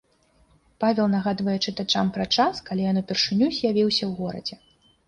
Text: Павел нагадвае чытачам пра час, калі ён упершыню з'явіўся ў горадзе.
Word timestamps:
Павел 0.83 1.09
нагадвае 1.15 1.55
чытачам 1.65 2.09
пра 2.17 2.27
час, 2.39 2.65
калі 2.71 2.81
ён 2.95 3.05
упершыню 3.05 3.45
з'явіўся 3.61 4.03
ў 4.11 4.13
горадзе. 4.25 4.55